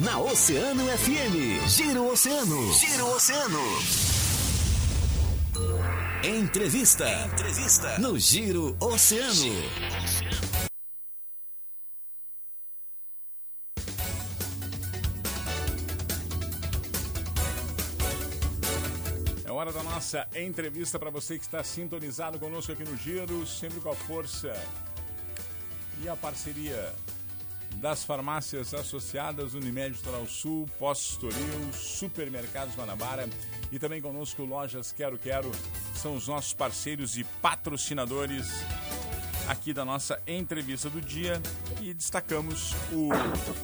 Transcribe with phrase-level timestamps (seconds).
[0.00, 1.66] Na Oceano FM.
[1.66, 2.72] Giro Oceano.
[2.72, 3.58] Giro Oceano.
[6.22, 7.04] Entrevista.
[7.26, 7.98] Entrevista.
[7.98, 9.52] No Giro Oceano.
[19.44, 23.80] É hora da nossa entrevista para você que está sintonizado conosco aqui no Giro, sempre
[23.80, 24.54] com a força
[26.00, 26.94] e a parceria
[27.76, 33.28] das farmácias associadas Unimed Litoral Sul, Postos Toril, Supermercados Guanabara
[33.70, 35.50] e também conosco Lojas Quero Quero,
[35.94, 38.46] são os nossos parceiros e patrocinadores
[39.48, 41.40] aqui da nossa entrevista do dia
[41.80, 43.08] e destacamos o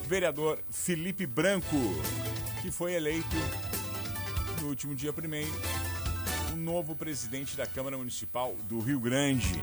[0.07, 1.77] vereador Felipe Branco,
[2.61, 3.35] que foi eleito
[4.61, 5.51] no último dia primeiro
[6.53, 9.61] o novo presidente da Câmara Municipal do Rio Grande.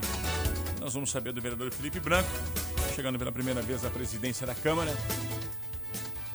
[0.79, 2.29] Nós vamos saber do vereador Felipe Branco,
[2.93, 4.95] chegando pela primeira vez à presidência da Câmara.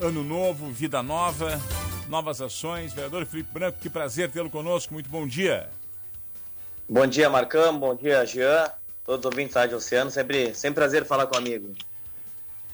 [0.00, 1.60] Ano novo, vida nova,
[2.08, 2.92] novas ações.
[2.92, 4.92] Vereador Felipe Branco, que prazer tê-lo conosco.
[4.92, 5.70] Muito bom dia.
[6.88, 7.78] Bom dia, Marcão.
[7.78, 8.70] Bom dia, Jean.
[9.04, 10.10] Todos os ouvintes da Rádio Oceano.
[10.10, 11.74] Sempre, sempre prazer falar com amigo.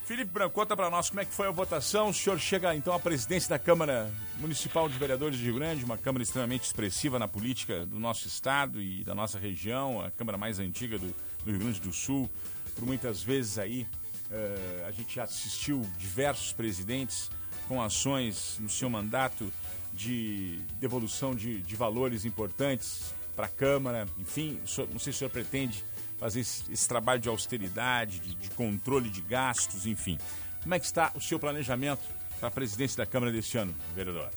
[0.04, 2.08] Felipe Branco, conta para nós como é que foi a votação.
[2.08, 5.96] O senhor chega então à presidência da Câmara Municipal de Vereadores de Rio Grande, uma
[5.96, 10.58] Câmara extremamente expressiva na política do nosso estado e da nossa região, a Câmara mais
[10.58, 11.06] antiga do,
[11.44, 12.30] do Rio Grande do Sul.
[12.74, 13.86] Por muitas vezes aí
[14.30, 17.30] uh, a gente já assistiu diversos presidentes
[17.68, 19.52] com ações no seu mandato
[19.92, 24.06] de devolução de, de valores importantes para a Câmara.
[24.18, 25.84] Enfim, não sei se o senhor pretende
[26.18, 30.18] fazer esse, esse trabalho de austeridade, de, de, controle de gastos, enfim.
[30.62, 32.02] Como é que está o seu planejamento
[32.38, 34.30] para a presidência da Câmara deste ano, vereador?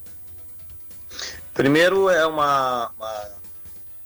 [1.54, 3.28] Primeiro, é uma, uma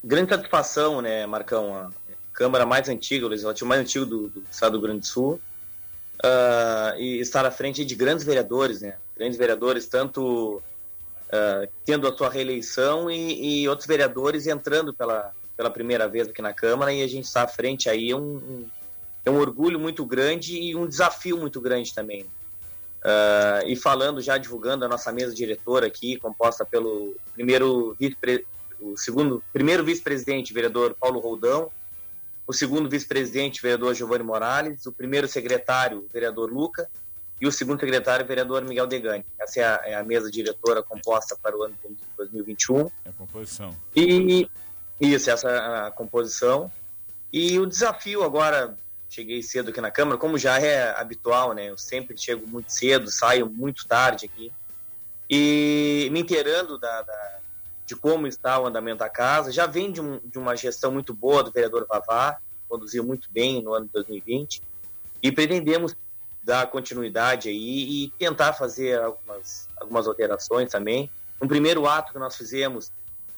[0.03, 1.93] grande satisfação, né, Marcão?
[2.33, 5.41] Câmara mais antiga, o legislativo mais antigo do, do Estado do Rio Grande do Sul,
[6.23, 8.97] uh, e estar à frente de grandes vereadores, né?
[9.17, 10.63] Grandes vereadores, tanto
[11.29, 16.43] uh, tendo a sua reeleição e, e outros vereadores entrando pela, pela primeira vez aqui
[16.43, 18.67] na Câmara e a gente está à frente aí, é um, um,
[19.25, 22.23] é um orgulho muito grande e um desafio muito grande também.
[23.05, 28.17] Uh, e falando, já divulgando a nossa mesa diretora aqui, composta pelo primeiro vice
[28.81, 31.71] o segundo, primeiro vice-presidente, vereador Paulo Roldão,
[32.47, 36.89] o segundo vice-presidente, vereador Giovanni Morales, o primeiro secretário, vereador Luca,
[37.41, 39.27] e o segundo secretário, vereador Miguel Degani.
[39.39, 42.91] Essa é a, é a mesa diretora composta para o ano de 2021.
[43.05, 43.77] É a composição.
[43.97, 44.49] E
[45.01, 46.71] isso, essa é a composição.
[47.33, 48.77] E o desafio agora,
[49.11, 51.69] cheguei cedo aqui na Câmara, como já é habitual, né?
[51.69, 54.53] Eu sempre chego muito cedo, saio muito tarde aqui.
[55.29, 57.39] E me inteirando da, da
[57.87, 59.53] de como está o andamento da casa.
[59.53, 62.39] Já vem de, um, de uma gestão muito boa do vereador Vavá,
[62.69, 64.63] conduziu muito bem no ano de 2020.
[65.23, 65.95] E pretendemos
[66.43, 71.11] dar continuidade aí e tentar fazer algumas, algumas alterações também.
[71.41, 72.91] Um primeiro ato que nós fizemos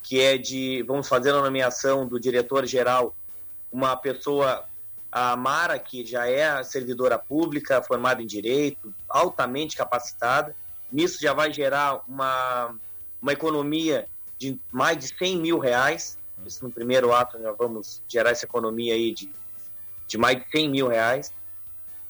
[0.05, 3.17] que é de vamos fazer a nomeação do diretor-geral,
[3.73, 4.65] uma pessoa,
[5.11, 10.55] a Mara, que já é servidora pública, formada em direito, altamente capacitada.
[10.93, 12.75] Nisso já vai gerar uma,
[13.21, 14.07] uma economia
[14.45, 16.19] de mais de 100 mil reais.
[16.45, 19.31] Isso no primeiro ato nós vamos gerar essa economia aí de,
[20.07, 21.33] de mais de 100 mil reais.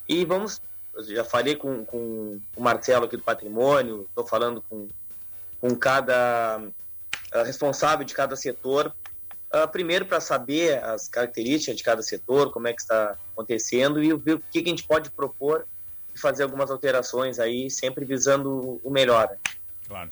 [0.07, 0.61] E vamos,
[1.07, 4.87] já falei com, com o Marcelo aqui do Patrimônio, estou falando com,
[5.61, 6.61] com cada
[7.43, 8.93] responsável de cada setor,
[9.53, 14.13] uh, primeiro para saber as características de cada setor, como é que está acontecendo e
[14.13, 15.65] ver o que, que a gente pode propor
[16.13, 19.35] e fazer algumas alterações aí, sempre visando o melhor.
[19.87, 20.11] Claro.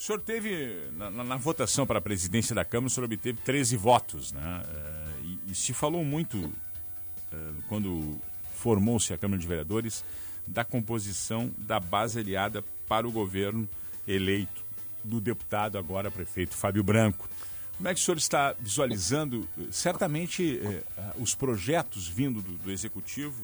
[0.00, 3.76] O senhor teve, na, na, votação para a presidência da Câmara, o senhor obteve 13
[3.76, 4.62] votos, né?
[4.64, 8.18] Uh, e, e, se falou muito, uh, quando
[8.54, 10.02] formou-se a Câmara de Vereadores,
[10.46, 13.68] da composição da base aliada para o governo
[14.08, 14.64] eleito
[15.04, 17.28] do deputado, agora prefeito Fábio Branco.
[17.76, 20.82] Como é que o senhor está visualizando, certamente, eh,
[21.18, 23.42] os projetos vindo do, do, Executivo,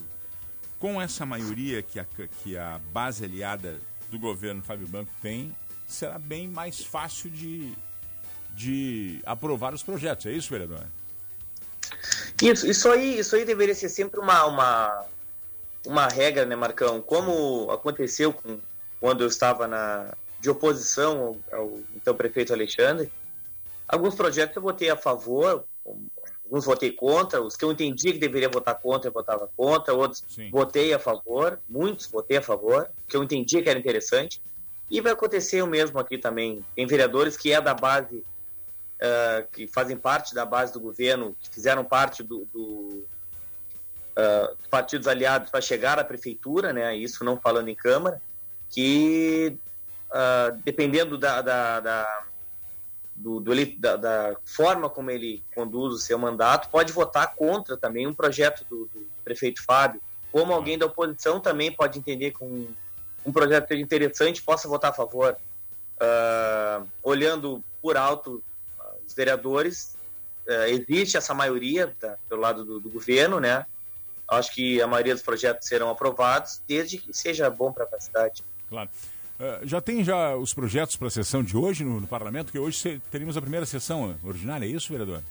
[0.78, 2.06] com essa maioria que a,
[2.42, 3.78] que a base aliada
[4.10, 5.54] do governo Fábio Branco tem,
[5.86, 7.72] será bem mais fácil de,
[8.54, 10.26] de aprovar os projetos.
[10.26, 10.84] É isso, vereador?
[12.42, 15.06] Isso, isso, aí, isso aí deveria ser sempre uma, uma,
[15.86, 17.00] uma regra, né, Marcão?
[17.00, 18.58] Como aconteceu com,
[19.00, 23.10] quando eu estava na, de oposição ao, ao então prefeito Alexandre,
[23.88, 25.64] alguns projetos eu votei a favor,
[26.44, 30.22] alguns votei contra, os que eu entendi que deveria votar contra, eu votava contra, outros
[30.28, 30.50] Sim.
[30.50, 34.40] votei a favor, muitos votei a favor, que eu entendia que era interessante.
[34.90, 36.64] E vai acontecer o mesmo aqui também.
[36.74, 41.50] Tem vereadores que é da base, uh, que fazem parte da base do governo, que
[41.50, 43.04] fizeram parte do, do
[44.16, 46.96] uh, dos partidos aliados para chegar à prefeitura, né?
[46.96, 48.20] Isso não falando em Câmara
[48.68, 49.56] que,
[50.10, 52.24] uh, dependendo da, da, da
[53.14, 58.06] do, do da, da, forma como ele conduz o seu mandato, pode votar contra também
[58.06, 60.00] um projeto do, do prefeito Fábio,
[60.30, 62.68] como alguém da oposição também pode entender que
[63.26, 65.36] um, projeto seja interessante possa votar a favor.
[66.00, 68.42] Uh, olhando por alto
[69.06, 69.96] os vereadores,
[70.46, 73.64] uh, existe essa maioria tá, pelo lado do, do, governo, né?
[74.28, 78.42] Acho que a maioria dos projetos serão aprovados, desde que seja bom para a cidade.
[78.68, 78.90] Claro.
[79.38, 82.58] Uh, já tem já os projetos para a sessão de hoje no, no Parlamento, que
[82.58, 85.22] hoje teríamos a primeira sessão ordinária, é isso, vereador?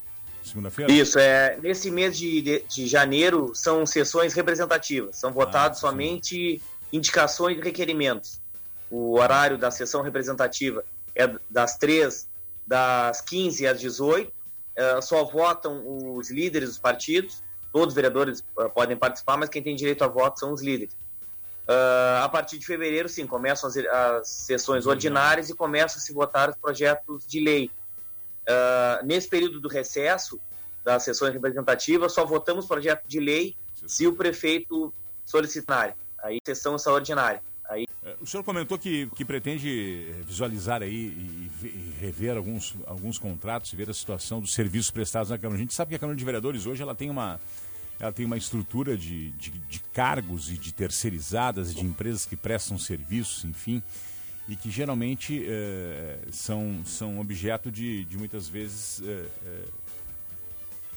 [0.46, 0.92] Segunda-feira?
[0.92, 1.58] Isso, é.
[1.62, 6.62] Nesse mês de, de, de, janeiro são sessões representativas, são votados ah, somente
[6.96, 8.42] indicações e requerimentos.
[8.90, 10.84] O horário da sessão representativa
[11.16, 12.28] é das 3
[12.66, 14.28] das 15 às 18.
[14.28, 14.32] Uh,
[14.76, 15.84] é, só votam
[16.16, 17.44] os líderes dos partidos.
[17.72, 20.94] Todos os vereadores uh, podem participar, mas quem tem direito a voto são os líderes.
[21.68, 26.14] Uh, a partir de fevereiro, sim, começam as, as sessões ordinárias e começam a se
[26.14, 27.72] votar os projetos de lei.
[29.04, 30.40] nesse período do recesso
[30.84, 33.56] das sessões representativas, só votamos projeto de lei
[33.88, 34.94] se o prefeito
[35.26, 35.96] solicitar.
[36.26, 37.42] Aí, sessão extraordinária.
[37.70, 37.86] Aí...
[38.04, 43.72] É, o senhor comentou que, que pretende visualizar aí e, e, rever alguns, alguns contratos
[43.72, 45.58] e ver a situação dos serviços prestados na Câmara.
[45.58, 47.40] A gente sabe que a Câmara de Vereadores hoje ela tem uma,
[48.00, 52.80] ela tem uma estrutura de, de, de cargos e de terceirizadas, de empresas que prestam
[52.80, 53.84] serviços, enfim,
[54.48, 59.26] e que geralmente é, são, são objeto de, de muitas vezes é,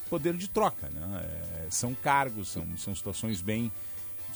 [0.08, 0.88] poder de troca.
[0.88, 1.68] Né?
[1.68, 3.70] são cargos, são, são situações bem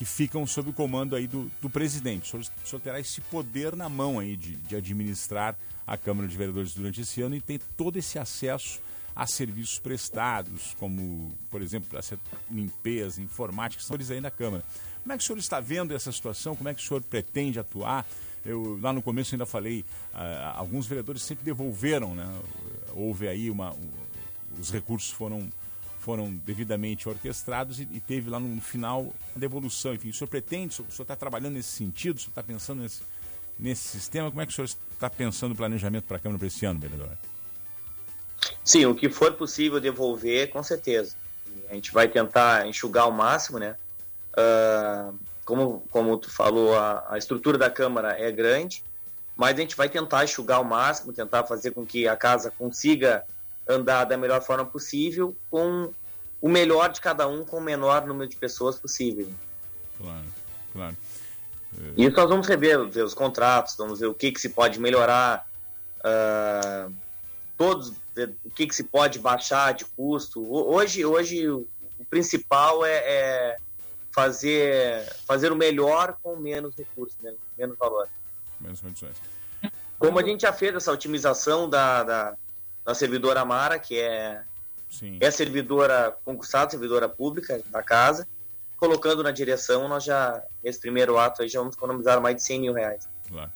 [0.03, 2.37] que ficam sob o comando aí do, do presidente.
[2.37, 5.57] O senhor, terá esse poder na mão aí de, de administrar
[5.87, 8.81] a Câmara de Vereadores durante esse ano e ter todo esse acesso
[9.15, 11.89] a serviços prestados, como, por exemplo,
[12.51, 14.65] limpeza, informática, são eles aí na Câmara.
[15.05, 16.57] Como é que o senhor está vendo essa situação?
[16.57, 18.05] Como é que o senhor pretende atuar?
[18.45, 22.27] Eu lá no começo ainda falei, ah, alguns vereadores sempre devolveram, né?
[22.93, 23.73] Houve aí uma,
[24.59, 25.49] os recursos foram
[26.03, 29.95] foram devidamente orquestrados e, e, teve lá no final a devolução.
[29.95, 33.03] Enfim, o senhor pretende, o senhor está trabalhando nesse sentido, o senhor está pensando nesse,
[33.59, 34.29] nesse sistema?
[34.29, 36.81] Como é que o senhor está pensando o planejamento para a Câmara para esse ano,
[36.81, 37.17] vereador?
[38.65, 41.15] Sim, o que for possível devolver, com certeza.
[41.71, 43.77] A gente vai tentar enxugar ao máximo, né?
[44.33, 48.83] Uh, como, como tu falou, a, a estrutura da Câmara é grande,
[49.37, 53.25] mas a gente vai tentar enxugar ao máximo, tentar fazer com que a casa consiga
[53.73, 55.93] andar da melhor forma possível, com
[56.41, 59.29] o melhor de cada um, com o menor número de pessoas possível.
[59.99, 60.27] Claro,
[60.73, 60.97] claro.
[61.97, 64.79] E isso nós vamos rever, ver os contratos, vamos ver o que, que se pode
[64.79, 65.47] melhorar,
[66.01, 66.93] uh,
[67.57, 67.93] todos,
[68.45, 70.45] o que, que se pode baixar de custo.
[70.53, 71.67] Hoje, hoje o,
[71.99, 73.57] o principal é, é,
[74.11, 78.09] fazer, fazer o melhor com menos recursos, menos, menos valor.
[78.61, 79.17] Menos condições.
[79.99, 82.35] Como a gente já fez essa otimização da, da,
[82.85, 84.43] da servidora Mara, que é,
[84.91, 85.19] Sim.
[85.21, 88.27] é servidora concursada, servidora pública da casa,
[88.77, 92.61] colocando na direção, nós já, nesse primeiro ato, aí, já vamos economizar mais de 100
[92.61, 93.09] mil reais.
[93.29, 93.53] Claro.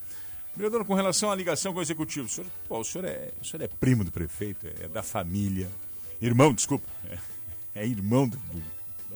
[0.55, 3.45] Vereador, com relação à ligação com o executivo, o senhor, pô, o senhor, é, o
[3.45, 5.69] senhor é primo do prefeito, é, é da família,
[6.23, 7.19] irmão, desculpa, é,
[7.75, 8.63] é irmão do, do,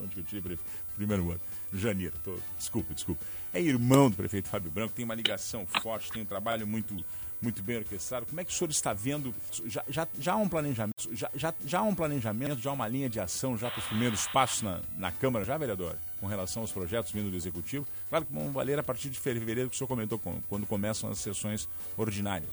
[0.03, 0.59] onde eu tive
[0.97, 1.41] primeiro ano,
[1.73, 3.25] janeiro, tô, desculpa, desculpa,
[3.55, 6.95] é irmão do prefeito Fábio Branco, tem uma ligação forte, tem um trabalho muito
[7.43, 8.27] muito bem orquestrado.
[8.27, 9.35] Como é que o senhor está vendo?
[9.65, 13.09] Já, já, já há um planejamento, já, já, já há um planejamento, já uma linha
[13.09, 15.97] de ação já para os primeiros passos na, na Câmara, já, vereador?
[16.21, 17.87] Com relação aos projetos vindo do Executivo?
[18.11, 21.19] Claro que vão valer a partir de fevereiro, que o senhor comentou, quando começam as
[21.19, 22.51] sessões ordinárias.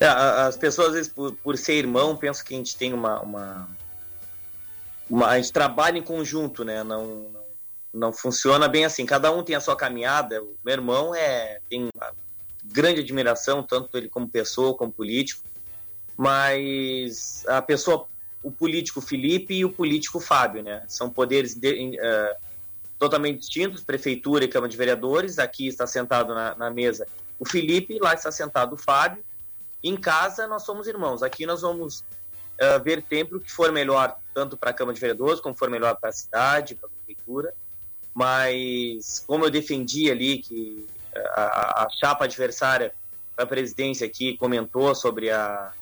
[0.00, 3.20] É, as pessoas, às vezes, por, por ser irmão, pensam que a gente tem uma,
[3.20, 3.68] uma,
[5.08, 6.82] uma, A gente trabalha em conjunto, né?
[6.82, 7.44] Não, não,
[7.94, 9.06] não funciona bem assim.
[9.06, 10.42] Cada um tem a sua caminhada.
[10.42, 11.88] O meu irmão é, tem
[12.72, 15.42] grande admiração, tanto ele como pessoa, como político,
[16.16, 18.06] mas a pessoa,
[18.42, 20.82] o político Felipe e o político Fábio, né?
[20.88, 22.36] São poderes de, uh,
[22.98, 27.06] totalmente distintos, prefeitura e Câmara de Vereadores, aqui está sentado na, na mesa
[27.38, 29.22] o Felipe, lá está sentado o Fábio,
[29.82, 34.16] em casa nós somos irmãos, aqui nós vamos uh, ver sempre o que for melhor,
[34.34, 37.52] tanto para a Câmara de Vereadores, como for melhor para a cidade, para a prefeitura,
[38.14, 40.86] mas como eu defendi ali que
[41.34, 42.92] a, a chapa adversária
[43.36, 45.72] da presidência aqui comentou sobre a,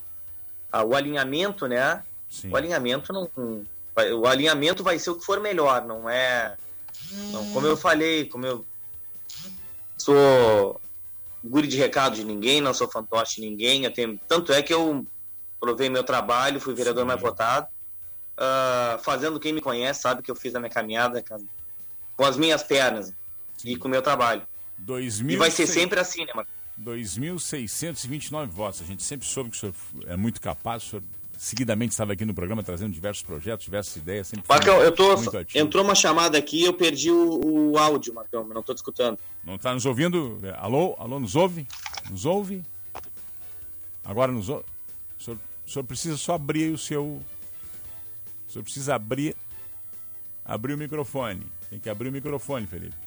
[0.71, 2.03] a o alinhamento, né?
[2.29, 2.49] Sim.
[2.51, 3.29] O alinhamento não,
[4.19, 6.55] o alinhamento vai ser o que for melhor, não é?
[7.31, 8.65] Não, como eu falei, como eu
[9.97, 10.81] sou
[11.43, 15.05] guri de recado de ninguém, não sou fantoche de ninguém, tenho, tanto é que eu
[15.59, 17.07] provei meu trabalho, fui vereador Sim.
[17.07, 17.67] mais votado,
[18.37, 21.23] uh, fazendo quem me conhece sabe que eu fiz a minha caminhada
[22.17, 23.13] com as minhas pernas
[23.57, 23.69] Sim.
[23.69, 24.41] e com o meu trabalho.
[25.33, 26.53] E vai ser sempre assim, né, Marcão?
[26.81, 28.81] 2.629 votos.
[28.81, 29.75] A gente sempre soube que o senhor
[30.07, 31.03] é muito capaz, o senhor
[31.37, 34.27] seguidamente estava aqui no programa trazendo diversos projetos, diversas ideias.
[34.27, 35.15] Sempre Marcão, eu tô.
[35.53, 39.17] Entrou uma chamada aqui eu perdi o, o áudio, Marcão, não estou escutando.
[39.43, 40.39] Não está nos ouvindo?
[40.57, 40.95] Alô?
[40.97, 41.67] Alô, nos ouve?
[42.09, 42.63] Nos ouve?
[44.03, 44.65] Agora nos ouve?
[45.19, 47.03] O senhor, o senhor precisa só abrir o seu.
[47.03, 49.35] O senhor precisa abrir.
[50.43, 51.41] Abrir o microfone.
[51.69, 53.04] Tem que abrir o microfone, Felipe.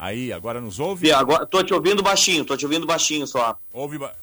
[0.00, 1.08] Aí, agora nos ouve?
[1.08, 3.54] E agora, tô te ouvindo baixinho, tô te ouvindo baixinho só.
[3.70, 4.14] Ouve ba...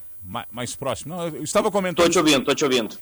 [0.51, 1.15] mais próximo.
[1.15, 2.03] Não, eu estava comentando.
[2.03, 2.97] Tô te ouvindo, tô te ouvindo.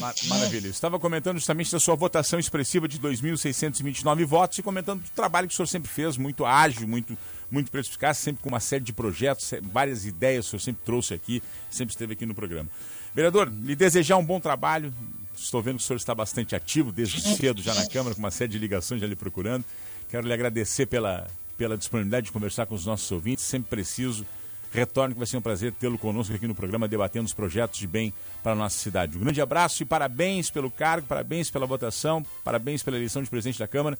[0.00, 0.68] Mar maravilha.
[0.68, 5.48] Eu estava comentando justamente da sua votação expressiva de 2.629 votos e comentando do trabalho
[5.48, 7.18] que o senhor sempre fez, muito ágil, muito,
[7.50, 11.42] muito perspicaz, sempre com uma série de projetos, várias ideias o senhor sempre trouxe aqui,
[11.68, 12.68] sempre esteve aqui no programa.
[13.12, 14.94] Vereador, lhe desejar um bom trabalho.
[15.36, 18.30] Estou vendo que o senhor está bastante ativo desde cedo já na Câmara, com uma
[18.30, 19.64] série de ligações já lhe procurando.
[20.08, 21.26] Quero lhe agradecer pela,
[21.56, 23.44] pela disponibilidade de conversar com os nossos ouvintes.
[23.44, 24.26] Sempre preciso.
[24.72, 27.86] Retorne, que vai ser um prazer tê-lo conosco aqui no programa, debatendo os projetos de
[27.86, 29.18] bem para a nossa cidade.
[29.18, 33.58] Um grande abraço e parabéns pelo cargo, parabéns pela votação, parabéns pela eleição de presidente
[33.58, 33.98] da Câmara.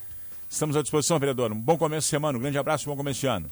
[0.49, 1.53] Estamos à disposição, vereador.
[1.53, 3.51] Um bom começo de semana, um grande abraço e um bom começo de ano.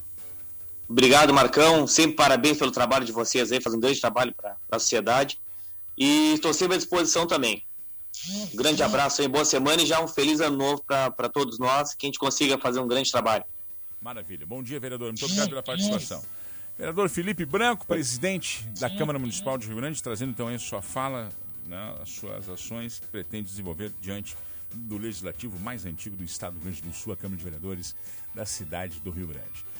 [0.88, 1.86] Obrigado, Marcão.
[1.86, 5.38] Sempre parabéns pelo trabalho de vocês aí, fazendo um grande trabalho para a sociedade.
[5.96, 7.62] E estou sempre à disposição também.
[8.52, 11.94] Um grande abraço aí, boa semana e já um feliz ano novo para todos nós,
[11.94, 13.44] que a gente consiga fazer um grande trabalho.
[14.00, 14.46] Maravilha.
[14.46, 15.08] Bom dia, vereador.
[15.08, 16.24] Muito obrigado pela participação.
[16.78, 20.80] Vereador Felipe Branco, presidente da Câmara Municipal de Rio Grande, trazendo então aí a sua
[20.80, 21.28] fala,
[21.66, 24.34] né, as suas ações que pretende desenvolver diante
[24.72, 27.94] do legislativo mais antigo do estado do Rio Grande do Sul, a Câmara de Vereadores
[28.34, 29.70] da cidade do Rio Grande.